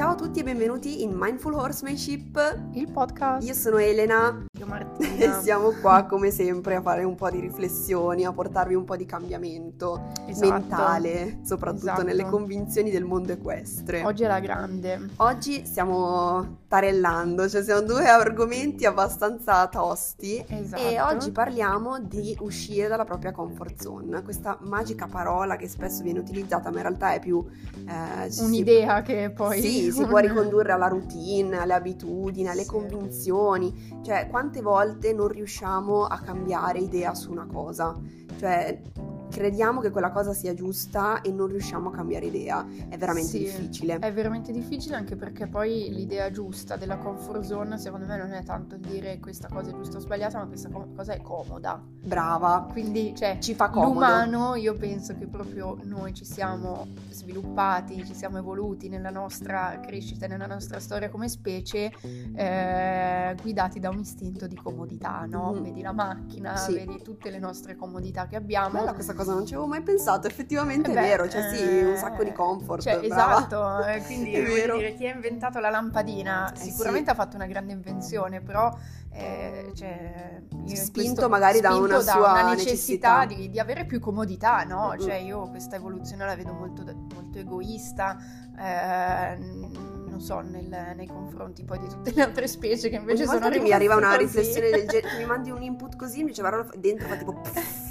[0.00, 3.46] Ciao a tutti e benvenuti in Mindful Horsemanship, il podcast.
[3.46, 4.46] Io sono Elena.
[4.58, 5.14] Io Martina.
[5.14, 8.96] E siamo qua come sempre a fare un po' di riflessioni, a portarvi un po'
[8.96, 10.52] di cambiamento Esatto.
[10.52, 12.02] mentale, soprattutto Esatto.
[12.02, 14.02] nelle convinzioni del mondo equestre.
[14.02, 15.06] Oggi è la grande.
[15.16, 20.44] Oggi stiamo tarellando, cioè siamo due argomenti abbastanza tosti.
[20.46, 20.80] Esatto.
[20.80, 26.20] e oggi parliamo di uscire dalla propria comfort zone, questa magica parola che spesso viene
[26.20, 27.44] utilizzata ma in realtà è più...
[27.88, 29.60] eh, ci si- Un'idea che poi...
[29.60, 32.68] Sì, si può ricondurre alla routine, alle abitudini, alle Sì.
[32.68, 37.96] convinzioni, cioè quante volte non riusciamo a cambiare idea su una cosa,
[38.38, 38.80] cioè
[39.30, 43.38] crediamo che quella cosa sia giusta e non riusciamo a cambiare idea, è veramente Sì,
[43.38, 43.98] difficile.
[43.98, 48.42] È veramente difficile anche perché poi l'idea giusta della comfort zone secondo me non è
[48.42, 51.80] tanto dire questa cosa è giusta o sbagliata, ma questa co- cosa è comoda.
[52.02, 53.92] Brava, Quindi, cioè, ci fa comodo.
[53.94, 60.26] l'umano, io penso che proprio noi ci siamo sviluppati, ci siamo evoluti nella nostra crescita,
[60.26, 61.92] nella nostra storia come specie,
[62.34, 65.52] eh, guidati da un istinto di comodità, no?
[65.52, 65.62] Mhm.
[65.62, 66.72] Vedi la macchina, Sì.
[66.74, 68.78] vedi tutte le nostre comodità che abbiamo.
[68.78, 71.60] Bella questa cosa, non ci avevo mai pensato, effettivamente Eh è beh, vero, cioè sì,
[71.62, 74.76] eh, un sacco di comfort, Cioè, esatto, eh, quindi È vero.
[74.76, 78.74] dire, chi ha inventato la lampadina Eh, sicuramente ha fatto una grande invenzione, però
[79.12, 83.24] eh, cioè, io in Spinto questo- magari da spinto una sua necessità, necessità.
[83.26, 84.92] Di, di avere più comodità, no?
[84.94, 84.98] Mm.
[85.00, 86.84] Cioè io questa evoluzione la vedo molto,
[87.14, 88.16] molto egoista,
[88.58, 93.32] eh, non so, nel- nei confronti poi di tutte le altre specie che invece Ogni
[93.38, 94.18] sono che mi arriva una così.
[94.18, 97.40] riflessione del genere, mi mandi un input così, mi cervello fa- dentro fa tipo...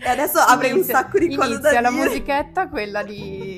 [0.00, 2.02] E adesso avrei un Inizia- sacco di cose da Inizia la dire.
[2.04, 3.55] musichetta, quella di,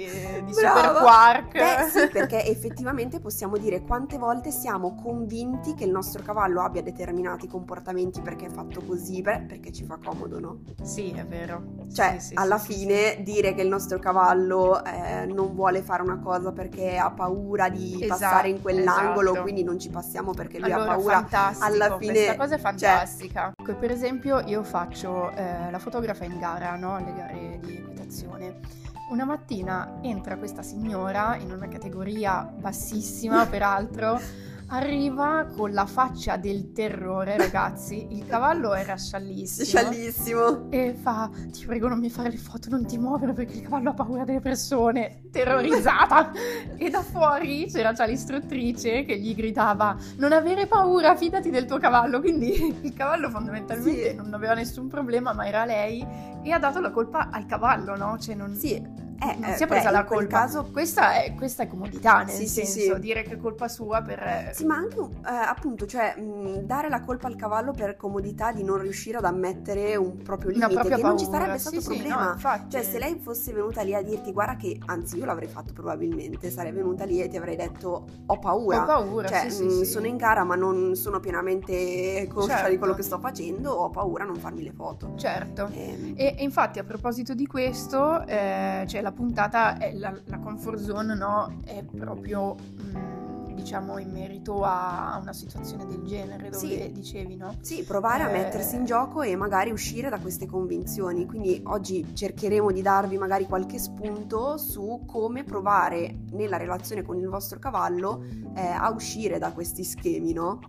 [0.49, 0.81] di Brava.
[0.81, 1.53] Super Quark.
[1.53, 6.83] Beh, sì, perché effettivamente possiamo dire quante volte siamo convinti che il nostro cavallo abbia
[6.83, 10.61] determinati comportamenti perché è fatto così, beh, perché ci fa comodo, no?
[10.83, 11.63] Sì, è vero.
[11.93, 16.03] Cioè, Sì, sì, alla sì, fine dire che il nostro cavallo eh, non vuole fare
[16.03, 19.43] una cosa perché ha paura di Esatto, passare in quell'angolo, esatto.
[19.43, 21.15] quindi non ci passiamo perché lui Allora, ha paura.
[21.15, 23.53] fantastico, alla fine, questa cosa è cioè- fantastica.
[23.57, 26.95] Ecco, per esempio, io faccio eh, la fotografa in gara, no?
[26.95, 28.61] Alle gare di equitazione.
[29.09, 34.21] Una mattina entra questa signora in una categoria bassissima, peraltro,
[34.71, 38.07] arriva con la faccia del terrore, ragazzi.
[38.11, 39.65] Il cavallo era sciallissimo.
[39.67, 40.71] Sciallissimo.
[40.71, 43.91] E fa, ti prego non mi fare le foto, non ti muovere perché il cavallo
[43.91, 46.33] ha paura delle persone, terrorizzata.
[46.77, 51.79] e da fuori c'era già l'istruttrice che gli gridava, non avere paura, fidati del tuo
[51.79, 52.21] cavallo.
[52.21, 54.15] Quindi il cavallo fondamentalmente Sì.
[54.17, 56.05] non aveva nessun problema, ma era lei
[56.43, 58.19] e ha dato la colpa al cavallo, no?
[58.19, 60.39] Cioè non, Sì, eh, non eh, si è beh, presa in la colpa.
[60.41, 63.01] caso Questa è, questa è comodità, nel Sì, senso, sì.
[63.01, 64.51] dire che è colpa sua per...
[64.53, 68.63] Sì, ma anche eh, appunto, cioè mh, dare la colpa al cavallo per comodità di
[68.63, 71.09] non riuscire ad ammettere un proprio limite, che paura.
[71.09, 72.25] non ci sarebbe stato sì, problema.
[72.27, 72.71] no, infatti.
[72.71, 76.51] Cioè, se lei fosse venuta lì a dirti, guarda che, anzi, io l'avrei fatto probabilmente,
[76.51, 78.83] sarei venuta lì e ti avrei detto, ho paura.
[78.83, 82.79] Ho paura, Cioè, mh, sono in gara, ma non sono pienamente conscia di Certo.
[82.79, 85.15] quello che sto facendo, ho paura a non farmi le foto.
[85.17, 85.69] Certo.
[85.73, 90.39] Ehm, E, e infatti a proposito di questo, eh, cioè la puntata, è la, la
[90.39, 96.51] comfort zone, no, è proprio, mm, diciamo, in merito a, a una situazione del genere,
[96.51, 96.93] dove Sì.
[96.93, 97.55] dicevi, no?
[97.61, 98.33] Sì, provare a Eh.
[98.33, 101.25] mettersi in gioco e magari uscire da queste convinzioni.
[101.27, 107.29] Quindi oggi cercheremo di darvi magari qualche spunto su come provare nella relazione con il
[107.29, 108.23] vostro cavallo
[108.55, 110.61] eh, a uscire da questi schemi, no?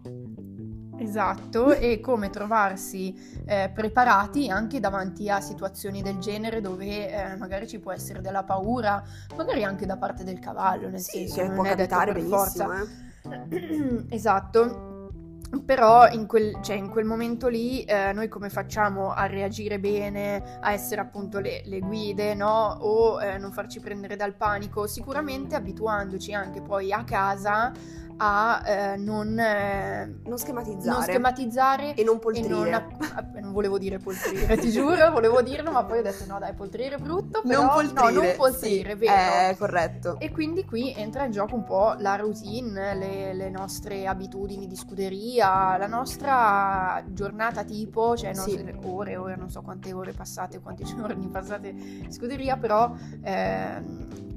[1.01, 3.15] Esatto, e come trovarsi
[3.45, 8.43] eh, preparati anche davanti a situazioni del genere dove eh, magari ci può essere della
[8.43, 9.01] paura,
[9.37, 12.37] magari anche da parte del cavallo, nel Sì, senso che non può capitare per benissimo,
[12.37, 12.81] forza.
[12.81, 14.05] eh.
[14.09, 14.97] esatto.
[15.65, 20.59] Però in quel, cioè, in quel momento lì eh, noi come facciamo a reagire bene,
[20.59, 22.77] a essere appunto le, le guide, no?
[22.81, 24.85] O eh, non farci prendere dal panico?
[24.85, 27.71] Sicuramente abituandoci anche poi a casa
[28.22, 30.94] a eh, non, eh, Non schematizzare.
[30.96, 32.47] non schematizzare e non e poltrire.
[32.50, 36.38] non, app- non volevo dire poltrire, ti giuro, volevo dirlo, ma poi ho detto no
[36.38, 38.11] dai, poltrire è brutto, però non poltrire.
[38.11, 39.32] no, non poltrire, sì, vero.
[39.49, 40.20] È corretto.
[40.20, 44.76] E quindi qui entra in gioco un po' la routine, le, le nostre abitudini di
[44.76, 48.55] scuderia, la nostra giornata tipo, cioè Sì.
[48.64, 54.28] nostre ore, ore, non so quante ore passate, quanti giorni passate in scuderia, però ehm,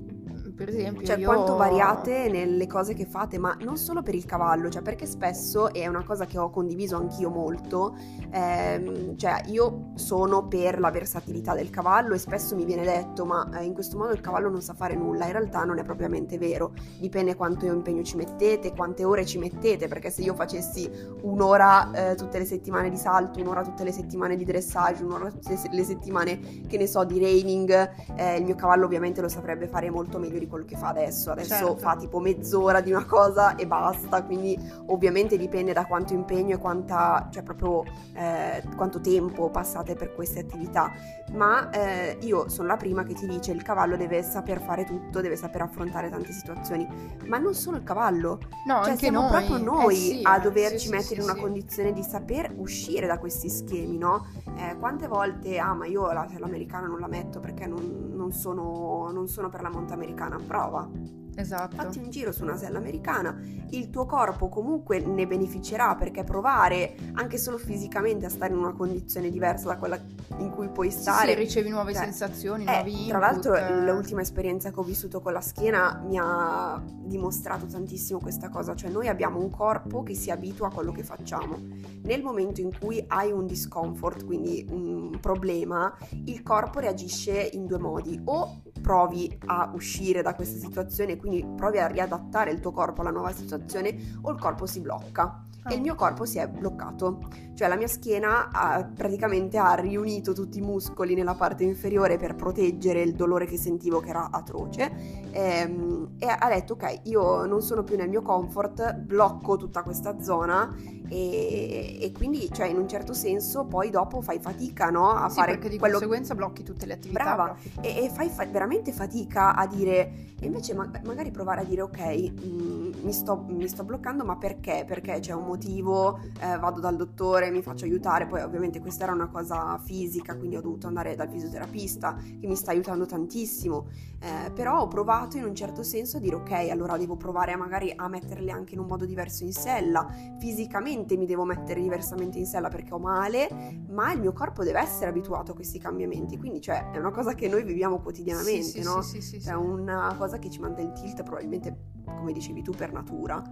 [0.65, 1.27] per esempio Cioè, io...
[1.27, 5.73] quanto variate nelle cose che fate, ma non solo per il cavallo, cioè perché spesso,
[5.73, 7.97] e è una cosa che ho condiviso anch'io molto,
[8.31, 13.49] ehm, cioè io sono per la versatilità del cavallo e spesso mi viene detto, ma
[13.59, 16.39] eh, in questo modo il cavallo non sa fare nulla, in realtà non è propriamente
[16.39, 20.89] vero, dipende quanto impegno ci mettete, quante ore ci mettete, perché se io facessi
[21.23, 25.59] un'ora eh, tutte le settimane di salto, un'ora tutte le settimane di dressage, un'ora tutte
[25.71, 26.39] le settimane,
[26.69, 30.39] che ne so, di reining, eh, il mio cavallo ovviamente lo saprebbe fare molto meglio
[30.39, 31.31] di quello che fa adesso.
[31.33, 31.77] Adesso Certo.
[31.79, 36.59] fa tipo mezz'ora di una cosa e basta, quindi ovviamente dipende da quanto impegno e
[36.59, 37.83] quanta, cioè proprio
[38.15, 40.93] eh, quanto tempo passate per queste attività.
[41.33, 45.23] Ma eh, io sono la prima che ti dice il cavallo deve saper fare tutto,
[45.23, 46.87] deve saper affrontare tante situazioni,
[47.27, 49.31] ma non solo il cavallo, No, cioè siamo noi.
[49.31, 51.41] proprio noi Eh sì, a eh, doverci sì, mettere sì, in una sì.
[51.41, 54.27] condizione di saper uscire da questi schemi, no?
[54.57, 58.33] Eh, quante volte, ah ma io la sella americana non la metto perché non, non
[58.33, 60.89] sono, non sono per la monta americana, prova,
[61.35, 61.77] Esatto.
[61.77, 63.37] fatti un giro su una sella americana,
[63.71, 68.73] il tuo corpo comunque ne beneficerà perché provare anche solo fisicamente a stare in una
[68.73, 69.99] condizione diversa da quella
[70.39, 71.33] in cui puoi stare.
[71.33, 73.77] sì, ricevi nuove Cioè, sensazioni, Eh, nuovi tra l'altro input.
[73.83, 78.91] l'ultima esperienza che ho vissuto con la schiena mi ha dimostrato tantissimo questa cosa, cioè
[78.91, 81.57] noi abbiamo un corpo che si abitua a quello che facciamo.
[82.03, 85.95] Nel momento in cui hai un discomfort, quindi un problema,
[86.25, 91.79] il corpo reagisce in due modi, o provi a uscire da questa situazione, quindi provi
[91.79, 95.45] a riadattare il tuo corpo alla nuova situazione, o il corpo si blocca.
[95.65, 97.21] E il mio corpo si è bloccato,
[97.55, 102.35] cioè la mia schiena ha, praticamente ha riunito tutti i muscoli nella parte inferiore per
[102.35, 104.91] proteggere il dolore che sentivo che era atroce
[105.31, 110.21] ehm, e ha detto ok io non sono più nel mio comfort, blocco tutta questa
[110.21, 110.75] zona
[111.09, 115.11] e, e quindi cioè in un certo senso poi dopo fai fatica no?
[115.11, 117.23] a Sì, fare perché di quello conseguenza blocchi tutte le attività.
[117.23, 117.57] Brava.
[117.81, 121.83] e, e fai fa- veramente fatica a dire e invece ma- magari provare a dire
[121.83, 126.81] ok mm, mi, sto, mi sto bloccando ma perché perché c'è un motivo eh, vado
[126.81, 130.87] dal dottore mi faccio aiutare poi ovviamente questa era una cosa fisica quindi ho dovuto
[130.87, 133.89] andare dal fisioterapista che mi sta aiutando tantissimo
[134.21, 137.57] eh, però ho provato in un certo senso a dire ok allora devo provare a
[137.57, 140.07] magari a metterle anche in un modo diverso in sella
[140.39, 143.49] fisicamente mi devo mettere diversamente in sella perché ho male
[143.89, 147.35] ma il mio corpo deve essere abituato a questi cambiamenti, quindi cioè è una cosa
[147.35, 149.03] che noi viviamo quotidianamente, Sì, sì, no?
[149.03, 149.55] sì, sì, sì, È sì.
[149.55, 153.43] una cosa che ci manda in tilt probabilmente, come dicevi tu, per natura.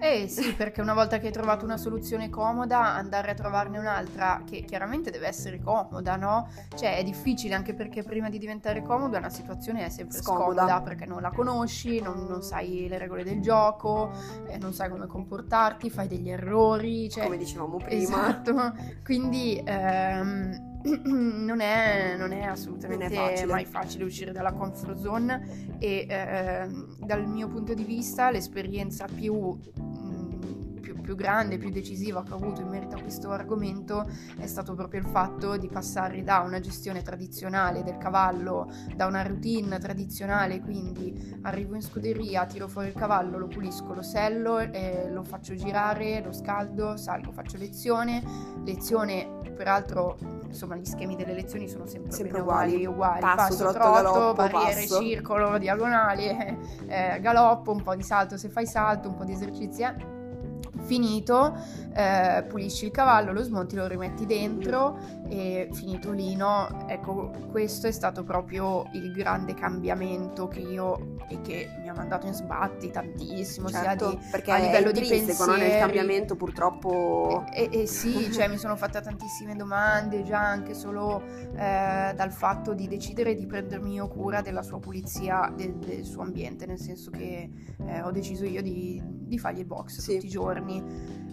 [0.00, 4.42] Eh sì, perché una volta che hai trovato una soluzione comoda, andare a trovarne un'altra
[4.48, 6.48] che chiaramente deve essere comoda, no?
[6.76, 10.62] Cioè è difficile anche perché prima di diventare comoda una situazione è sempre Scomoda.
[10.62, 14.12] scomoda, perché non la conosci, non, non sai le regole del gioco,
[14.46, 17.24] eh, non sai come comportarti, fai degli errori, cioè...
[17.24, 18.00] come dicevamo prima.
[18.00, 20.67] Esatto, quindi ehm,
[21.04, 23.52] non, è, non è assolutamente Non è facile.
[23.52, 29.58] mai facile uscire dalla comfort zone e ehm, dal mio punto di vista l'esperienza più,
[29.80, 34.08] mm, più, più grande, più decisiva che ho avuto in merito a questo argomento
[34.38, 39.22] è stato proprio il fatto di passare da una gestione tradizionale del cavallo, da una
[39.22, 45.10] routine tradizionale, quindi arrivo in scuderia, tiro fuori il cavallo, lo pulisco, lo sello, eh,
[45.10, 48.22] lo faccio girare, lo scaldo, salgo, faccio lezione,
[48.64, 52.84] lezione peraltro insomma gli schemi delle lezioni sono sempre, Sempre uguali.
[52.86, 55.00] uguali, Passo, trotto, trotto, galoppo, barriere, passo.
[55.00, 56.56] circolo, diagonali, eh,
[56.86, 59.82] eh, galoppo, un po' di salto se fai salto, un po' di esercizi.
[59.82, 60.16] eh.
[60.80, 61.54] Finito,
[61.92, 64.96] eh, pulisci il cavallo, lo smonti, lo rimetti dentro
[65.28, 66.86] e finito lì, no?
[66.88, 72.26] Ecco, questo è stato proprio il grande cambiamento che io e che mi ha mandato
[72.26, 75.50] in sbatti tantissimo, sia Certo, di perché a livello è di intrinseco, no?
[75.52, 75.80] nel pensieri.
[75.84, 77.44] cambiamento purtroppo...
[77.52, 81.22] E, e- e sì, cioè mi sono fatta tantissime domande già anche solo
[81.54, 86.22] eh, dal fatto di decidere di prendermi io cura della sua pulizia, del, del suo
[86.22, 87.50] ambiente, nel senso che
[87.86, 90.14] eh, ho deciso io di, di fargli il box Sì.
[90.14, 91.26] tutti i giorni.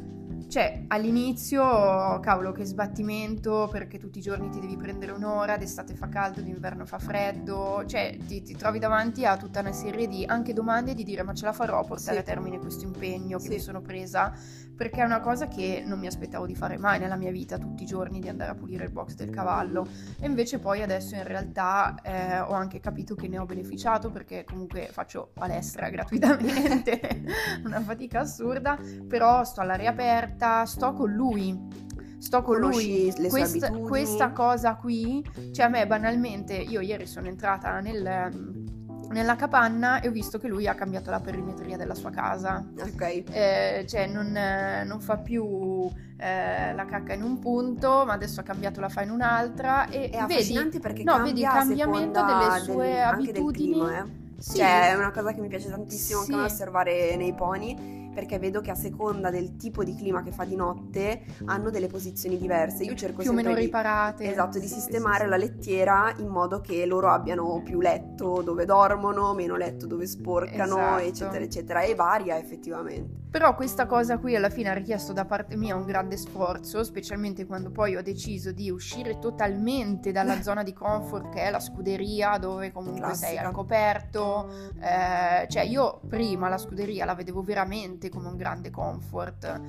[0.48, 6.08] Cioè, all'inizio, cavolo, che sbattimento, perché tutti i giorni ti devi prendere un'ora, d'estate fa
[6.08, 10.54] caldo, d'inverno fa freddo, cioè ti, ti trovi davanti a tutta una serie di anche
[10.54, 12.22] domande di dire ma ce la farò a portare Sì.
[12.22, 13.50] a termine questo impegno che Sì.
[13.50, 14.34] mi sono presa,
[14.76, 17.84] perché è una cosa che non mi aspettavo di fare mai nella mia vita, tutti
[17.84, 19.88] i giorni di andare a pulire il box del cavallo.
[20.20, 24.44] E invece poi adesso in realtà eh, ho anche capito che ne ho beneficiato perché
[24.44, 27.24] comunque faccio palestra gratuitamente,
[27.66, 30.34] una fatica assurda, però sto all'aria aperta,
[30.66, 31.84] sto con lui.
[32.18, 34.34] Sto con Conosci lui, sue questa, abitudini.
[34.34, 35.24] cosa qui,
[35.54, 38.64] cioè a me banalmente, io ieri sono entrata nel-
[39.12, 43.24] nella capanna e ho visto che lui ha cambiato la perimetria della sua casa, Ok.
[43.32, 44.32] eh, cioè non,
[44.88, 45.88] non fa più
[46.18, 50.10] eh, la cacca in un punto, ma adesso ha cambiato la fa in un'altra e
[50.10, 53.72] È vedi, perché no, cambia vedi il cambiamento delle sue del- anche del abitudini.
[53.74, 54.24] clima, eh.
[54.38, 56.40] Sì, Cioè, è una cosa che mi piace tantissimo anche Sì.
[56.40, 60.56] osservare nei pony, perché vedo che a seconda del tipo di clima che fa di
[60.56, 62.84] notte hanno delle posizioni diverse.
[62.84, 64.32] Io cerco più o meno di, riparate.
[64.32, 65.42] esatto, di Sì, sistemare sì, la sì.
[65.42, 71.04] lettiera in modo che loro abbiano più letto dove dormono, meno letto dove sporcano, Esatto.
[71.04, 71.82] eccetera, eccetera.
[71.82, 73.24] E varia effettivamente.
[73.36, 77.46] Però questa cosa qui alla fine ha richiesto da parte mia un grande sforzo, specialmente
[77.46, 82.38] quando poi ho deciso di uscire totalmente dalla zona di comfort che è la scuderia,
[82.38, 83.28] dove comunque Classica.
[83.28, 84.48] sei al coperto.
[84.80, 89.62] Eh, cioè io prima la scuderia la vedevo veramente come un grande comfort.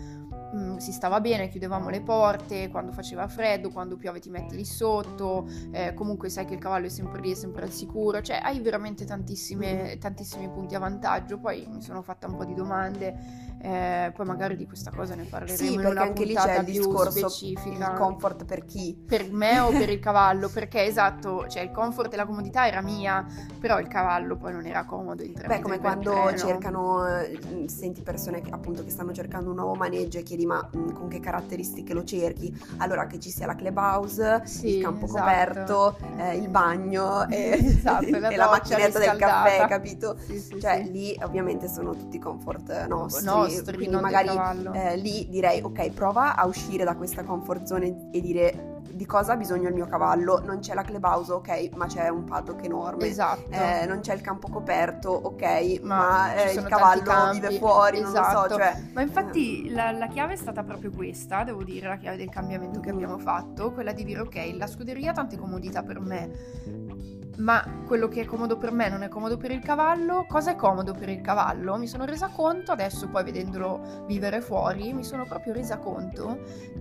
[0.55, 4.65] Mm, si stava bene, chiudevamo le porte, quando faceva freddo, quando piove ti metti lì
[4.65, 8.39] sotto, eh, comunque sai che il cavallo è sempre lì, è sempre al sicuro, cioè
[8.41, 9.99] hai veramente tantissimi
[10.55, 11.39] punti a vantaggio.
[11.39, 15.25] Poi mi sono fatta un po' di domande eh, poi magari di questa cosa ne
[15.25, 17.91] parleremo sì, in una anche lì c'è il discorso specifica.
[17.91, 18.97] il comfort per chi?
[19.07, 22.81] Per me o per il cavallo, perché esatto, cioè il comfort e la comodità era
[22.81, 23.27] mia,
[23.59, 26.37] però il cavallo poi non era comodo in Beh, come quando treno.
[26.39, 30.65] cercano eh, senti persone che, appunto che stanno cercando un nuovo maneggio e chiedi ma
[30.77, 32.57] mm, con che caratteristiche lo cerchi?
[32.77, 35.19] Allora che ci sia la clubhouse, sì, il campo esatto.
[35.19, 40.17] coperto, eh, il bagno e, esatto, la, e la macchinetta del caffè, capito?
[40.25, 43.25] Sì, sì, cioè lì ovviamente sono tutti comfort nostri.
[43.25, 44.29] No, quindi magari
[44.73, 49.35] eh, lì direi ok, prova a uscire da questa comfort zone e dire di cosa
[49.35, 50.41] ha bisogno il mio cavallo.
[50.43, 53.07] Non c'è la clubhouse, ok, ma c'è un paddock enorme.
[53.07, 53.51] Esatto.
[53.51, 58.15] Eh, non c'è il campo coperto, ok, ma, ma eh, il cavallo vive fuori, esatto.
[58.15, 58.45] non lo so.
[58.47, 58.57] Esatto.
[58.57, 62.31] Cioè, ma infatti la, la, chiave è stata proprio questa, devo dire, la chiave del
[62.31, 66.86] cambiamento che abbiamo fatto, quella di dire ok, la scuderia ha tante comodità per me
[67.39, 70.27] ma quello che è comodo per me non è comodo per il cavallo.
[70.29, 71.77] Cosa è comodo per il cavallo?
[71.77, 76.39] Mi sono resa conto, adesso poi vedendolo vivere fuori, mi sono proprio resa conto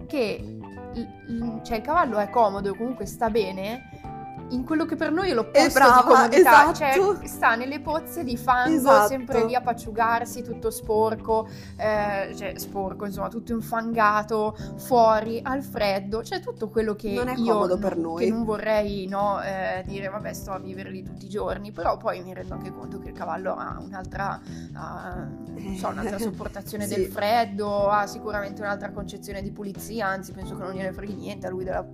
[0.08, 0.58] che
[1.64, 4.05] cioè, il cavallo è comodo e comunque sta bene
[4.50, 7.18] in quello che per noi è l'opposto brava, di comodità, esatto.
[7.18, 9.08] cioè sta nelle pozze di fango, esatto.
[9.08, 11.48] sempre lì a paciugarsi, tutto sporco,
[11.78, 17.36] eh, cioè sporco, insomma, tutto infangato, fuori, al freddo, cioè tutto quello che non è
[17.36, 18.26] io comodo per noi.
[18.26, 21.98] Che non vorrei no, eh, dire, vabbè, sto a vivere lì tutti i giorni, però
[21.98, 26.96] poi mi rendo anche conto che il cavallo ha un'altra, uh, so, un'altra sopportazione sì.
[26.96, 31.48] del freddo, ha sicuramente un'altra concezione di pulizia, anzi penso che non gliene freghi niente
[31.48, 31.86] a lui della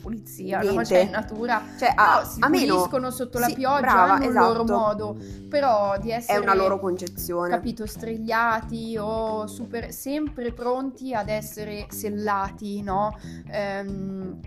[0.00, 0.76] pulizia, Niente.
[0.76, 0.84] no?
[0.84, 4.52] cioè in natura cioè, a, si a puliscono sotto la sì, pioggia, brava, hanno esatto.
[4.52, 5.16] loro modo,
[5.48, 6.38] però di essere...
[6.38, 7.50] È una loro concezione.
[7.50, 13.16] Capito, stregliati o super, sempre pronti ad essere sellati, no?
[13.50, 14.40] Ehm,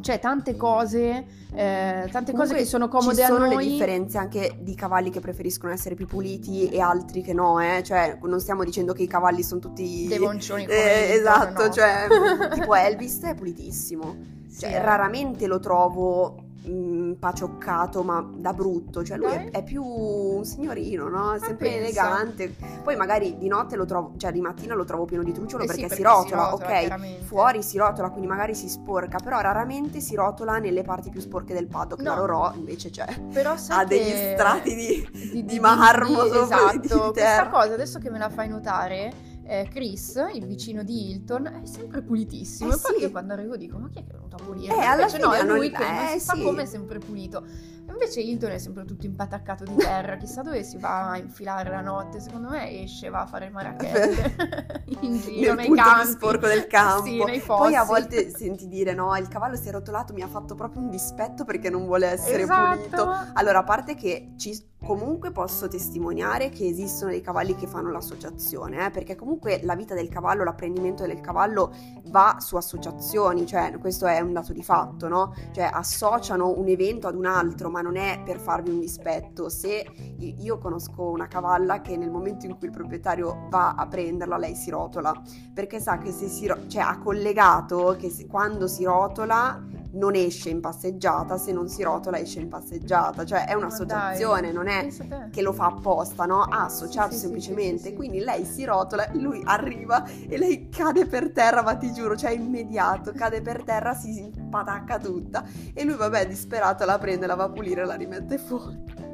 [0.00, 3.38] cioè tante cose, eh, tante cose che sono comode a noi.
[3.38, 7.32] Ci sono le differenze anche di cavalli che preferiscono essere più puliti e altri che
[7.32, 7.82] no, eh?
[7.82, 10.06] Cioè non stiamo dicendo che i cavalli sono tutti...
[10.08, 11.72] Dei boncioni eh, Esatto, no.
[11.72, 12.06] cioè
[12.54, 14.36] tipo Elvis è pulitissimo.
[14.48, 14.78] Cioè, sì.
[14.78, 19.04] raramente lo trovo mh, mm, pacioccato, ma da brutto.
[19.04, 21.32] Cioè, lui è, è, più un signorino, no?
[21.32, 22.54] È sempre elegante.
[22.82, 25.66] Poi magari di notte lo trovo, cioè di mattina lo trovo pieno di trucciolo eh
[25.66, 27.24] perché, sì, perché, si rotola, si rotola ok?
[27.24, 31.54] Fuori si rotola, quindi magari si sporca, però raramente si rotola nelle parti più sporche
[31.54, 32.02] del paddock.
[32.02, 32.10] No.
[32.10, 33.06] La Rorò invece c'è.
[33.32, 37.12] Però ha degli strati di, di, di, di marmo di, esatto.
[37.12, 41.66] Questa cosa adesso che me la fai notare eh, Chris, il vicino di Hilton, è
[41.66, 42.70] sempre pulitissimo.
[42.70, 43.00] Eh e poi sì.
[43.02, 44.74] io quando arrivo dico, ma chi è che è a pulire?
[44.74, 45.80] Eh, alla fine no, è lui non...
[45.80, 46.42] che non si sì.
[46.42, 47.44] come è sempre pulito.
[47.90, 51.80] Invece Hilton è sempre tutto impataccato di terra, chissà dove si va a infilare la
[51.80, 52.20] notte.
[52.20, 56.06] Secondo me esce, va a fare il marachette in giro Nel nei campi.
[56.06, 57.04] sporco del campo.
[57.04, 57.62] Sì, nei fossi.
[57.62, 60.82] Poi a volte senti dire no, il cavallo si è rotolato, mi ha fatto proprio
[60.82, 62.76] un dispetto perché non vuole essere esatto.
[62.76, 63.14] pulito.
[63.32, 64.52] Allora, a parte che ci
[64.84, 69.92] Comunque posso testimoniare che esistono dei cavalli che fanno l'associazione, eh, perché comunque la vita
[69.92, 71.74] del cavallo, l'apprendimento del cavallo
[72.06, 75.34] va su associazioni, cioè questo è un dato di fatto, no?
[75.52, 79.48] Cioè associano un evento ad un altro, ma non è per farvi un dispetto.
[79.48, 79.84] Se
[80.18, 84.54] io conosco una cavalla che nel momento in cui il proprietario va a prenderla, lei
[84.54, 85.12] si rotola,
[85.52, 89.60] perché sa che se si ro- cioè ha collegato che se, quando si rotola
[89.92, 94.68] non esce in passeggiata, se non si rotola esce in passeggiata, cioè è un'associazione, non
[94.68, 94.88] è
[95.30, 96.42] che lo fa apposta, no?
[96.42, 101.06] Ha associato sì, semplicemente, sì, sì, quindi lei si rotola, lui arriva e lei cade
[101.06, 105.96] per terra, ma ti giuro, cioè immediato, cade per terra, si patacca tutta e lui
[105.96, 109.07] vabbè disperato la prende, la va a pulire e la rimette fuori.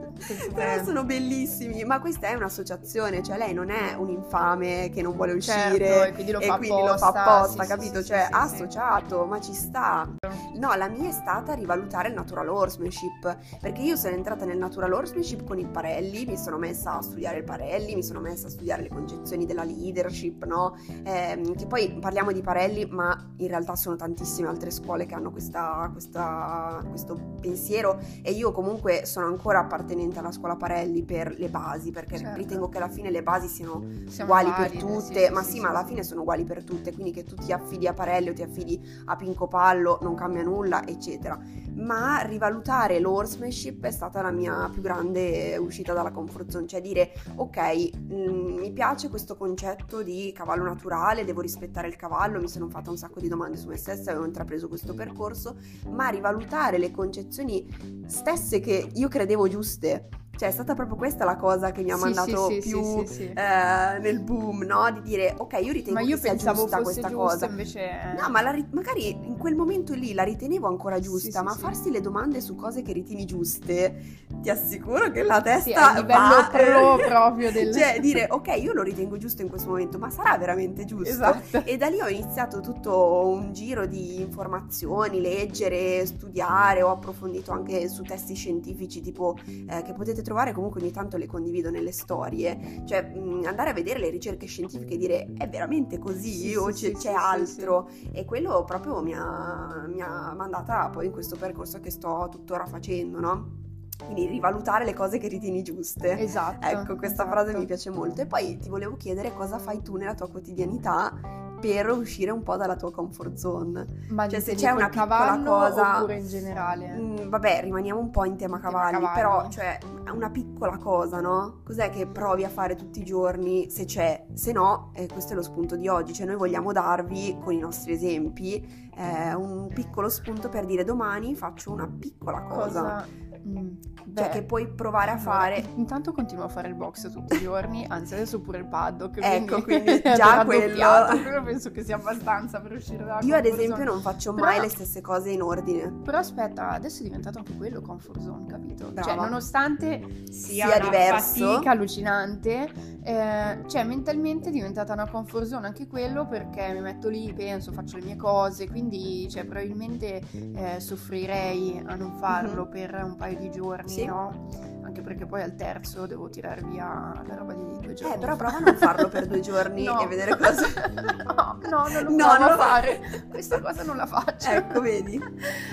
[0.54, 5.14] Però sono bellissimi, ma questa è un'associazione, cioè lei non è un infame che non
[5.14, 8.00] vuole uscire certo, e quindi lo e fa quindi apposta, lo fa apposta sì, capito?
[8.00, 10.08] Sì, cioè sì, associato, ma ci sta.
[10.54, 14.92] No, la mia è stata rivalutare il natural horsemanship, perché io sono entrata nel natural
[14.92, 18.50] horsemanship con il Parelli, mi sono messa a studiare il Parelli, mi sono messa a
[18.50, 20.76] studiare le concezioni della leadership, no?
[21.02, 25.30] Eh, che poi parliamo di Parelli, ma in realtà sono tantissime altre scuole che hanno
[25.30, 31.34] questa, questa, questo pensiero e io comunque sono ancora appartenente iscritta alla scuola Parelli per
[31.36, 32.36] le basi, perché Certo.
[32.36, 35.46] ritengo che alla fine le basi siano Siamo uguali valide, per tutte, sì, ma sì,
[35.46, 37.92] sì, sì, ma alla fine sono uguali per tutte, quindi che tu ti affidi a
[37.92, 41.38] Parelli o ti affidi a Pinco Pallo non cambia nulla, eccetera.
[41.74, 47.12] Ma rivalutare l'horsemanship è stata la mia più grande uscita dalla comfort zone, cioè dire
[47.34, 52.68] ok, mm, mi piace questo concetto di cavallo naturale, devo rispettare il cavallo, mi sono
[52.68, 55.56] fatta un sacco di domande su me stessa, avevo intrapreso questo percorso,
[55.88, 57.66] ma rivalutare le concezioni
[58.06, 59.93] stesse che io credevo giuste.
[59.94, 60.23] Бувайте!
[60.36, 63.22] Cioè è stata proprio questa la cosa che mi ha Sì, mandato sì, più sì,
[63.24, 64.90] eh, nel boom, no?
[64.92, 67.46] Di dire ok, io ritengo Ma io che sia giusta questa giusta, cosa.
[67.46, 68.14] invece...
[68.20, 71.90] No, ma la ri- magari in quel momento lì la ritenevo ancora giusta, ma farsi
[71.90, 76.48] le domande su cose che ritieni giuste, ti assicuro che la testa Sì, livello va,
[76.50, 77.72] pro proprio del...
[77.72, 81.10] Cioè, dire ok, io lo ritengo giusto in questo momento, ma sarà veramente giusto?
[81.10, 81.62] Esatto.
[81.64, 87.88] E da lì ho iniziato tutto un giro di informazioni, leggere, studiare, ho approfondito anche
[87.88, 89.36] su testi scientifici tipo
[89.68, 93.72] eh, che potete trovare comunque ogni tanto le condivido nelle storie, cioè mh, andare a
[93.72, 97.12] vedere le ricerche scientifiche e dire è veramente così Sì, o sì, c'è, sì, c'è
[97.12, 102.28] altro e quello proprio mi ha, mi ha mandata poi in questo percorso che sto
[102.30, 103.62] tuttora facendo, no?
[104.02, 106.18] Quindi rivalutare le cose che ritieni giuste.
[106.18, 106.66] Esatto.
[106.66, 107.30] Ecco, questa esatto.
[107.30, 108.22] frase mi piace molto.
[108.22, 112.56] E poi ti volevo chiedere cosa fai tu nella tua quotidianità per uscire un po'
[112.56, 113.86] dalla tua comfort zone.
[114.10, 116.92] Ma Cioè, se c'è una piccola cosa- oppure in generale?
[116.94, 119.14] Mm, vabbè, rimaniamo un po' in tema Tema cavalli, cavalli.
[119.14, 119.78] però, cioè,
[120.12, 121.60] una piccola cosa, no?
[121.64, 124.26] Cos'è che provi a fare tutti i giorni, se c'è?
[124.34, 127.58] Se no, eh, questo è lo spunto di oggi, cioè noi vogliamo darvi, con i
[127.58, 133.04] nostri esempi, eh, un piccolo spunto per dire domani faccio una piccola cosa.
[133.46, 133.68] Mm,
[134.16, 137.84] Cioè, che puoi provare a fare Intanto continuo a fare il box tutti i giorni,
[137.88, 139.18] anzi adesso pure il paddock.
[139.20, 143.74] Ecco, quindi, già quello- quello penso che sia abbastanza per uscire dalla Io ad esempio
[143.76, 143.84] zone.
[143.84, 145.90] non faccio Però- mai le stesse cose in ordine.
[146.04, 148.86] Però aspetta, adesso è diventato anche quello comfort zone, capito?
[148.90, 149.08] Brava.
[149.08, 151.46] Cioè, nonostante sia, Sia diverso.
[151.52, 152.70] fatica allucinante,
[153.02, 157.72] eh, cioè mentalmente è diventata una comfort zone anche quello perché mi metto lì, penso,
[157.72, 162.70] faccio le mie cose, quindi cioè, probabilmente eh, soffrirei a non farlo Mhm.
[162.70, 164.04] per un paio di giorni, Sì.
[164.04, 164.48] no?
[164.84, 168.14] Anche perché poi al terzo devo tirar via la roba di due giorni.
[168.14, 169.98] Eh, però prova a non farlo per due giorni No.
[170.00, 170.66] e vedere cosa...
[171.24, 173.24] no, no, non lo No, provo non a lo- fare.
[173.30, 174.50] Questa cosa non la faccio.
[174.50, 175.18] ecco, vedi?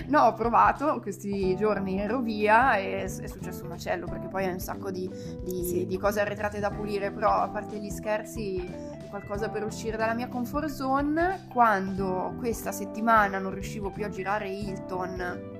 [0.07, 4.53] No, ho provato questi giorni, ero via e è successo un macello perché poi hai
[4.53, 5.09] un sacco di,
[5.43, 5.85] di- Sì.
[5.87, 8.65] di cose arretrate da pulire, però a parte gli scherzi
[9.09, 14.47] qualcosa per uscire dalla mia comfort zone quando questa settimana non riuscivo più a girare
[14.47, 15.50] Hilton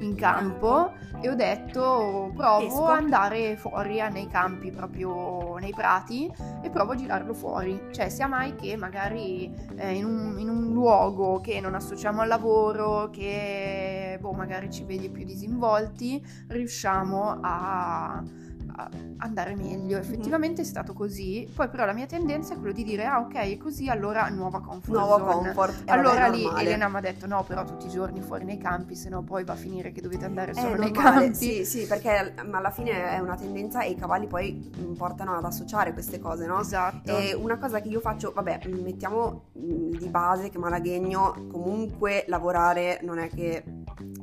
[0.00, 2.86] in campo e ho detto provo Esco.
[2.86, 6.32] ad andare fuori a- nei campi proprio nei prati
[6.62, 10.72] e provo a girarlo fuori cioè sia mai che magari eh, in, un, in un
[10.72, 18.22] luogo che non associamo al lavoro che boh, magari ci vedi più disinvolti riusciamo a
[19.18, 19.96] andare meglio.
[19.98, 21.48] Effettivamente è stato così.
[21.54, 24.60] Poi, però, la mia tendenza è quello di dire: Ah, ok, è così, allora nuova
[24.60, 25.52] comfort Nuovo zone.
[25.52, 25.88] comfort.
[25.88, 26.62] Eh, Allora vabbè, lì normale.
[26.66, 29.44] Elena mi ha detto no, però tutti i giorni fuori nei campi, se no poi
[29.44, 31.34] va a finire che dovete andare solo nei normale, campi.
[31.34, 35.36] sì, sì, perché mm, alla fine è una tendenza e i cavalli poi mm, portano
[35.36, 36.60] ad associare queste cose, no?
[36.60, 37.16] Esatto.
[37.16, 42.24] E una cosa che io faccio, vabbè, mm, mettiamo mm, di base che Malaghegno comunque
[42.28, 43.62] lavorare non è che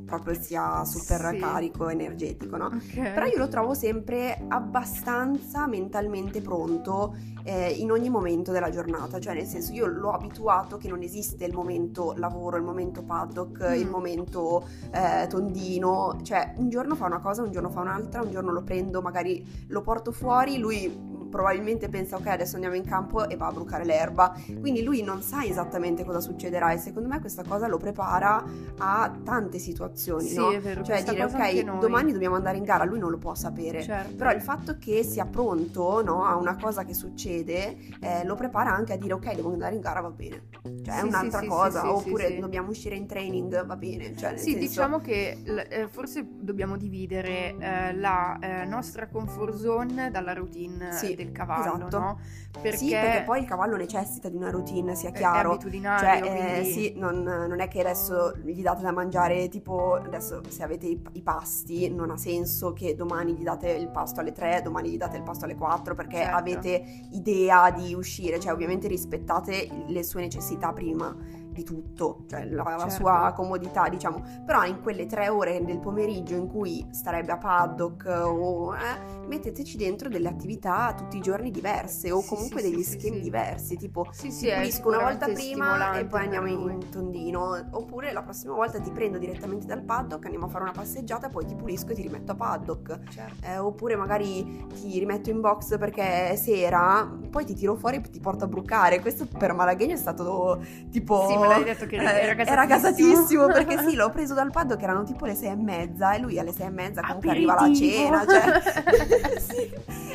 [0.06, 1.38] proprio sia super Sì.
[1.38, 2.66] carico energetico, no?
[2.66, 2.94] Ok.
[3.12, 7.14] Però io lo trovo sempre abbastanza mentalmente pronto
[7.44, 11.44] eh, in ogni momento della giornata, cioè nel senso io l'ho abituato che non esiste
[11.44, 13.74] il momento lavoro, il momento paddock, Mm.
[13.74, 18.30] il momento eh, tondino, cioè un giorno fa una cosa, un giorno fa un'altra, un
[18.30, 23.28] giorno lo prendo, magari lo porto fuori, lui probabilmente pensa ok adesso andiamo in campo
[23.28, 27.20] e va a brucare l'erba, quindi lui non sa esattamente cosa succederà e secondo me
[27.20, 28.44] questa cosa lo prepara
[28.78, 30.50] a tante situazioni, Sì, no?
[30.50, 30.82] è vero.
[30.82, 33.82] Cioè dire ok domani dobbiamo andare in gara, lui non lo può sapere.
[33.82, 34.14] Certo.
[34.16, 38.72] Però il fatto che sia pronto no, a una cosa che succede eh, lo prepara
[38.74, 40.44] anche a dire ok devo andare in gara va bene.
[40.84, 41.92] Cioè è Sì, un'altra sì, cosa.
[41.92, 44.14] Oppure dobbiamo uscire in training va bene.
[44.16, 50.10] Cioè, Sì, senso- diciamo che eh, forse dobbiamo dividere eh, la eh, nostra comfort zone
[50.10, 51.98] dalla routine Sì, del cavallo, esatto.
[51.98, 52.18] no?
[52.60, 55.50] Perché, Sì, perché poi il cavallo necessita di una routine, sia è- è chiaro.
[55.52, 59.94] abitudinario, Cioè, eh, quindi- sì, non, non è che adesso gli date da mangiare tipo,
[59.94, 64.20] adesso se avete i, i pasti, non ha senso che domani gli date il pasto
[64.20, 66.36] alle 3, domani gli date il pasto alle 4, perché Certo.
[66.36, 71.14] avete idea di uscire, cioè ovviamente rispettate le sue necessità prima.
[71.56, 72.90] Di tutto, cioè la, Certo.
[72.90, 78.04] sua comodità, diciamo, però in quelle tre ore del pomeriggio in cui starebbe a paddock
[78.06, 82.82] o eh, metteteci dentro delle attività tutti i giorni diverse o Sì, comunque sì, degli
[82.82, 87.66] sì, schemi diversi, tipo Sì, ti pulisco una volta prima e poi andiamo in tondino,
[87.70, 91.46] oppure la prossima volta ti prendo direttamente dal paddock, andiamo a fare una passeggiata, poi
[91.46, 92.98] ti pulisco e ti rimetto a paddock.
[93.08, 93.46] Certo.
[93.46, 98.00] Eh, oppure magari ti rimetto in box perché è sera, poi ti tiro fuori e
[98.02, 99.00] ti porto a brucare.
[99.00, 101.26] Questo per Malaghegno è stato tipo.
[101.28, 103.46] Sì, l'hai detto che eh, era era gasatissimo.
[103.46, 106.52] perché sì, l'ho preso dal paddock, erano tipo le sei e mezza e lui alle
[106.52, 107.96] sei e mezza comunque arriva la Aperitivo.
[107.96, 108.24] cena.
[108.26, 109.72] Cioè, sì.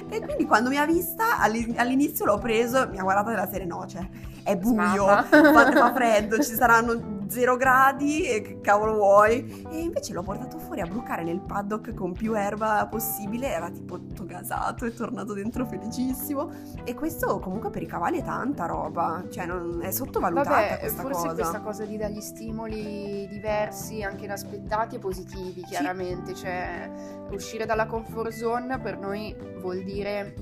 [0.09, 3.65] E quindi quando mi ha vista all'i- all'inizio l'ho preso, mi ha guardato della serie
[3.65, 4.05] no, cioè
[4.43, 9.65] è buio, fa freddo, ci saranno zero gradi e che cavolo vuoi?
[9.71, 13.97] E invece l'ho portato fuori a brucare nel paddock con più erba possibile, era tipo
[13.97, 16.51] tutto gasato, è tornato dentro felicissimo.
[16.83, 21.01] E questo comunque per i cavalli è tanta roba, cioè non, è sottovalutata Vabbè, questa
[21.01, 21.33] forse cosa.
[21.33, 26.33] questa cosa di dargli stimoli diversi, anche inaspettati e positivi, chiaramente.
[26.35, 26.91] Cioè,
[27.31, 30.35] uscire dalla comfort zone per noi vuol dire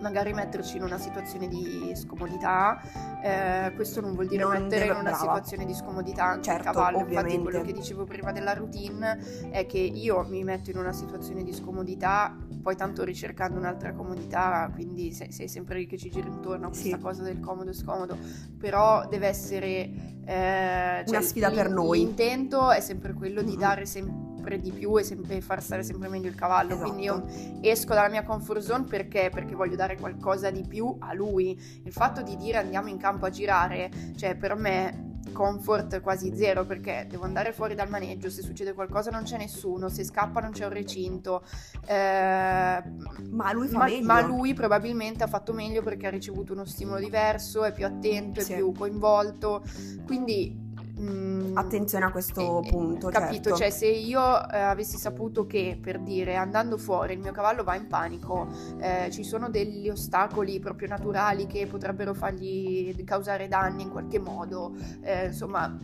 [0.00, 2.80] magari metterci in una situazione di scomodità.
[3.22, 5.16] eh, questo non vuol dire Non mettere deve- in una brava.
[5.18, 6.98] situazione di scomodità anche Certo, cavallo.
[6.98, 7.42] Infatti, ovviamente.
[7.42, 11.52] quello che dicevo prima della routine è che io mi metto in una situazione di
[11.52, 16.66] scomodità, poi tanto ricercando un'altra comodità, quindi sei, sei sempre lì che ci gira intorno
[16.66, 17.02] a questa Sì.
[17.02, 18.16] cosa del comodo e scomodo
[18.58, 21.98] però deve essere eh, Una cioè, sfida per noi.
[21.98, 23.58] L'intento è sempre quello di Mhm.
[23.58, 26.72] dare sempre di più e sempre far stare sempre meglio il cavallo.
[26.72, 26.88] Esatto.
[26.92, 27.24] Quindi io
[27.60, 29.28] esco dalla mia comfort zone perché?
[29.30, 31.58] Perché voglio dare qualcosa di più a lui.
[31.84, 36.64] Il fatto di dire andiamo in campo a girare, cioè per me comfort quasi zero
[36.64, 40.50] perché devo andare fuori dal maneggio, se succede qualcosa non c'è nessuno, se scappa non
[40.52, 41.42] c'è un recinto.
[41.86, 42.82] eh,
[43.30, 47.64] Ma lui ma, ma lui probabilmente ha fatto meglio perché ha ricevuto uno stimolo diverso,
[47.64, 48.54] è più attento, è Sì.
[48.54, 49.62] più coinvolto.
[50.06, 50.62] Quindi.
[50.98, 53.56] mm, Attenzione a questo eh, eh, punto, Capito, certo.
[53.56, 57.76] cioè se io eh, avessi saputo che per dire andando fuori il mio cavallo va
[57.76, 63.90] in panico, eh, ci sono degli ostacoli proprio naturali che potrebbero fargli causare danni in
[63.90, 65.76] qualche modo, eh, insomma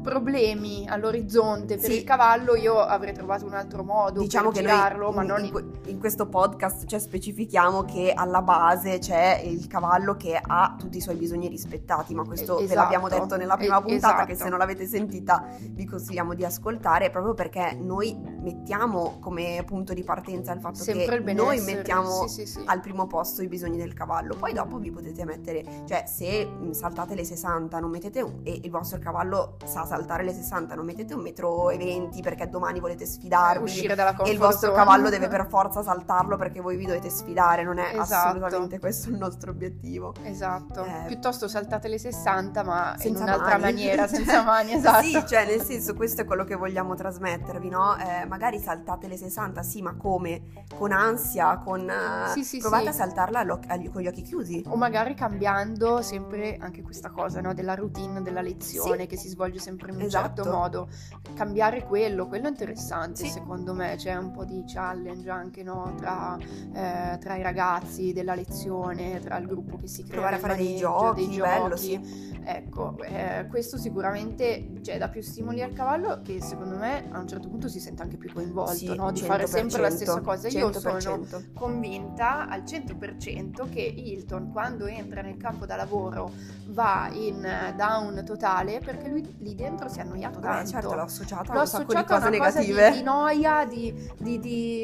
[0.00, 1.98] problemi all'orizzonte per Sì.
[1.98, 5.38] il cavallo, io avrei trovato un altro modo Diciamo per che girarlo, ma in, non
[5.40, 10.40] in in- que- in questo podcast cioè, specifichiamo che alla base c'è il cavallo che
[10.40, 12.80] ha tutti i suoi bisogni rispettati, ma questo ve Esatto.
[12.80, 14.44] l'abbiamo detto nella prima puntata che esatto.
[14.44, 20.02] se non l'avete sentita vi consigliamo di ascoltare proprio perché noi mettiamo come punto di
[20.02, 21.56] partenza il fatto sempre il che benessere.
[21.56, 22.62] noi mettiamo sì, sì, sì.
[22.66, 24.34] al primo posto i bisogni del cavallo.
[24.36, 28.60] Poi dopo vi potete mettere, cioè se mh, saltate le 60 non mettete un- e
[28.62, 32.80] il vostro cavallo sa saltare le 60, non mettete un metro e 20 perché domani
[32.80, 36.86] volete sfidarvi uscire dalla e il vostro cavallo deve per forza saltarlo perché voi vi
[36.86, 38.28] dovete sfidare, non è Esatto.
[38.28, 40.14] assolutamente questo il nostro obiettivo.
[40.22, 43.62] Esatto, Eh, piuttosto saltate le 60 ma in un'altra mani.
[43.62, 45.02] maniera, senza mani, esatto.
[45.04, 47.96] Sì, cioè nel senso questo è quello che vogliamo trasmettervi, no?
[47.96, 50.64] Eh, magari saltate le 60, sì, ma come?
[50.76, 51.80] Con ansia, con...
[51.90, 52.88] eh, Sì, sì, provate sì.
[52.88, 53.58] a saltarla
[53.90, 54.62] con gli occhi chiusi.
[54.68, 57.52] O magari cambiando sempre anche questa cosa, no?
[57.52, 60.42] Della routine della lezione che si svolge sempre in un Esatto.
[60.44, 60.88] certo modo.
[61.34, 65.92] Cambiare quello, quello è interessante secondo me, c'è un po' di challenge anche no?
[65.96, 70.12] tra, eh, tra i ragazzi della lezione, tra il gruppo che si crea.
[70.12, 71.80] Provare a fare dei maneggio, giochi, dei bello, giochi.
[72.04, 72.38] sì.
[72.42, 77.28] Ecco, eh, questo sicuramente cioè, dà più stimoli al cavallo che secondo me a un
[77.28, 79.10] certo punto si sente anche più coinvolto, Sì, no?
[79.10, 80.48] Di fare sempre la 100%, stessa cosa.
[80.48, 81.52] Io sono 100%.
[81.54, 86.30] convinta al 100% che Hilton quando entra nel campo da lavoro
[86.68, 90.70] va in eh, down totale perché lui lì dentro si è annoiato Vabbè, tanto.
[90.70, 92.90] certo, l'ho associata a L'ho un sacco di associato a cose una cosa negative.
[92.90, 94.38] di, di noia, di, di-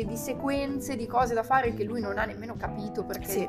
[0.06, 3.48] di- sequenze, di cose da fare che lui non ha nemmeno capito perché Sì.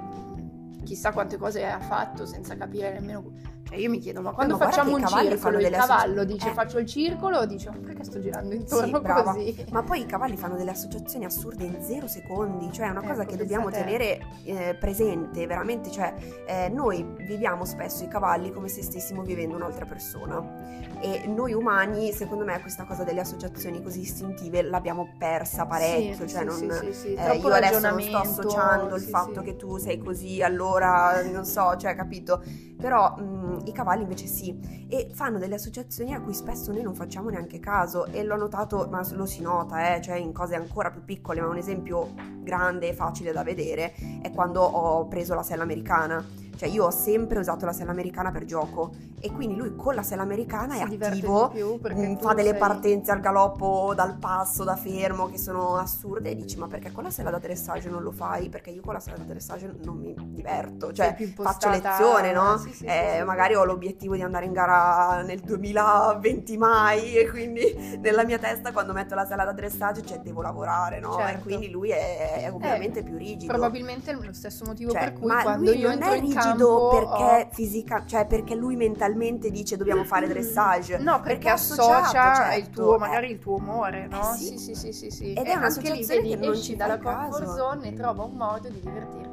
[0.83, 3.55] chissà quante cose ha fatto senza capire nemmeno.
[3.67, 6.53] Cioè io mi chiedo, ma quando ma facciamo un circolo, il cavallo dice eh.
[6.53, 9.33] faccio il circolo, dice ma perché sto girando intorno Sì, brava.
[9.33, 9.65] così?
[9.71, 13.23] Ma poi i cavalli fanno delle associazioni assurde in zero secondi, cioè è una cosa
[13.23, 16.13] Ecco, che dobbiamo tenere eh, presente, veramente, cioè
[16.45, 22.11] eh, noi viviamo spesso i cavalli come se stessimo vivendo un'altra persona e noi umani,
[22.13, 26.79] secondo me, questa cosa delle associazioni così istintive l'abbiamo persa parecchio, Sì, cioè sì, non...
[26.79, 31.21] sì, sì, eh, io adesso non sto associando il fatto che tu sei così, allora
[31.31, 32.41] non so, cioè capito?
[32.79, 36.95] Però mh, i cavalli invece sì, e fanno delle associazioni a cui spesso noi non
[36.95, 40.91] facciamo neanche caso e l'ho notato, ma lo si nota, eh, cioè in cose ancora
[40.91, 45.43] più piccole, ma un esempio grande e facile da vedere è quando ho preso la
[45.43, 46.23] sella americana
[46.57, 50.03] cioè io ho sempre usato la sella americana per gioco e quindi lui con la
[50.03, 54.63] sella americana Si è attivo, perché mm, fa delle sei- partenze al galoppo, dal passo,
[54.63, 58.01] da fermo che sono assurde e dici ma perché con la sella da dressage non
[58.03, 58.49] lo fai?
[58.49, 62.57] Perché io con la sella da dressage non mi diverto, cioè faccio lezione, no?
[62.57, 67.29] sì, sì, Eh, sì, magari ho l'obiettivo di andare in gara nel 2020 mai e
[67.29, 71.17] quindi nella mia testa quando metto la sella da dressage cioè devo lavorare, no?
[71.19, 71.43] E Certo.
[71.43, 73.51] quindi lui è, è ovviamente più rigido.
[73.53, 77.53] Probabilmente è lo stesso motivo Cioè, per cui quando io entro in rigido perché ho-
[77.53, 80.97] fisica, cioè perché lui mentalmente dice dobbiamo fare dressage.
[80.97, 84.19] No, perché, è associa associato, il certo, tuo, è- magari il tuo umore, no?
[84.33, 84.57] Eh sì.
[84.57, 85.33] sì, sì, sì, sì.
[85.33, 87.93] Ed è E una anche lì situazione che non ci dalla fai comfort zone e
[87.93, 89.26] trova un modo di divertirti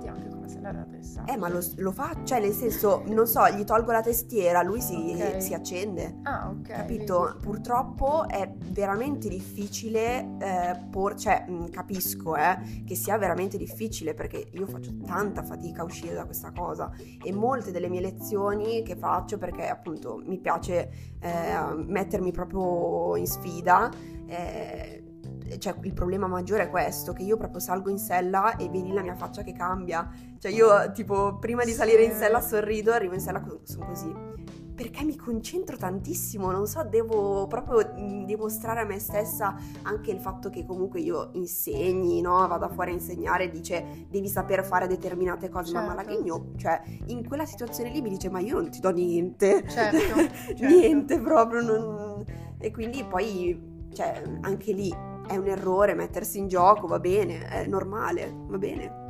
[0.71, 1.33] con la dressage.
[1.33, 4.81] Eh, ma lo, lo fa, cioè nel senso, non so, gli tolgo la testiera, lui
[4.81, 5.43] si, Ok.
[5.43, 6.21] si accende.
[6.23, 6.63] Ah, ok.
[6.69, 7.23] Capito?
[7.25, 7.39] vedi.
[7.45, 14.49] Purtroppo è veramente difficile eh, por- cioè mh, capisco eh, che sia veramente difficile perché
[14.53, 16.91] io faccio tanta fatica a uscire da questa cosa
[17.23, 23.27] e molte delle mie lezioni che faccio perché appunto mi piace eh, mettermi proprio in
[23.27, 23.91] sfida
[24.27, 25.04] eh,
[25.59, 29.03] cioè il problema maggiore è questo che io proprio salgo in sella e vedi la
[29.03, 33.21] mia faccia che cambia cioè io tipo prima di salire in sella sorrido arrivo in
[33.21, 34.35] sella sono così
[34.75, 40.19] perché mi concentro tantissimo, non so, devo proprio mh, dimostrare a me stessa anche il
[40.19, 42.47] fatto che comunque io insegni, no?
[42.49, 45.95] Vado fuori a insegnare, dice devi saper fare determinate cose, ma Certo.
[45.95, 49.97] Malaghegno, cioè in quella situazione lì mi dice ma io non ti do niente, Certo,
[50.57, 50.67] certo.
[50.67, 52.25] niente proprio, non...
[52.59, 54.93] e quindi poi, cioè anche lì
[55.27, 59.03] è un errore mettersi in gioco, va bene, è normale, va bene.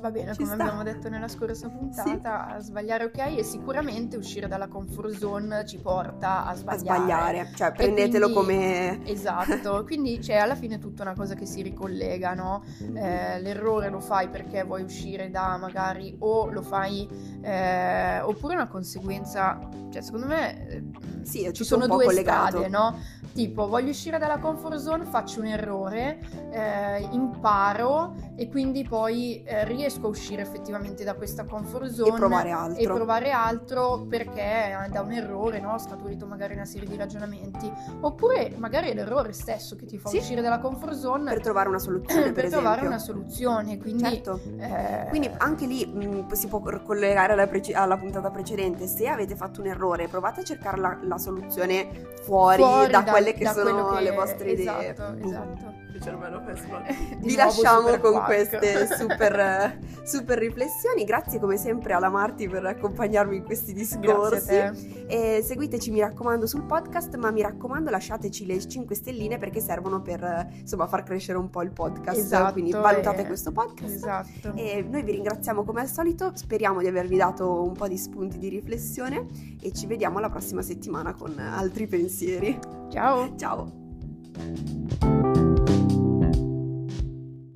[0.00, 0.62] Va bene, Ci come sta.
[0.62, 5.78] abbiamo detto nella scorsa puntata, a sbagliare ok e sicuramente uscire dalla comfort zone ci
[5.78, 6.98] porta a A sbagliare.
[7.00, 9.00] sbagliare, cioè prendetelo quindi- come...
[9.06, 12.62] Esatto, quindi cioè, alla fine è tutta una cosa che si ricollega, no?
[12.94, 17.08] Eh, l'errore lo fai perché vuoi uscire da magari o lo fai
[17.42, 19.58] eh, oppure una conseguenza,
[19.90, 20.84] cioè secondo me eh,
[21.22, 22.48] Sì, ci sono due collegato.
[22.58, 22.96] strade, no?
[23.38, 26.18] Tipo voglio uscire dalla comfort zone, faccio un errore,
[26.50, 32.18] eh, imparo e quindi poi eh, riesco a uscire effettivamente da questa comfort zone E
[32.18, 32.82] provare altro.
[32.82, 34.40] e provare altro perché
[34.84, 35.78] eh, da un errore, no?
[35.78, 37.72] Scaturito magari una serie di ragionamenti.
[38.00, 40.16] Oppure magari è l'errore stesso che ti fa Sì.
[40.16, 43.78] uscire dalla comfort zone per trovare una soluzione, per, per trovare una soluzione.
[43.78, 44.40] Quindi, Certo.
[44.58, 48.88] eh, Quindi anche lì mh, si può collegare alla, prece- alla puntata precedente.
[48.88, 53.10] Se avete fatto un errore, provate a cercare la, la soluzione fuori, fuori da, da-
[53.12, 55.26] quelle che da sono che- le vostre esatto, idee.
[55.26, 55.86] Esatto.
[55.94, 56.36] Il cervello.
[57.18, 58.26] Di Vi lasciamo super con quark.
[58.26, 61.04] queste super, eh, super riflessioni.
[61.04, 64.54] Grazie come sempre alla Marti per accompagnarmi in questi Grazie discorsi.
[64.56, 65.36] a te.
[65.38, 70.00] E seguiteci, mi raccomando, sul podcast, ma mi raccomando lasciateci le 5 stelline perché servono
[70.00, 72.16] per eh, insomma far crescere un po' il podcast.
[72.18, 73.94] Esatto, Quindi valutate e- questo podcast.
[73.94, 74.52] Esatto.
[74.54, 78.38] E noi vi ringraziamo come al solito, speriamo di avervi dato un po' di spunti
[78.38, 79.26] di riflessione
[79.60, 82.58] e ci vediamo la prossima settimana con altri pensieri.
[82.90, 83.34] Ciao.
[83.36, 83.72] Ciao.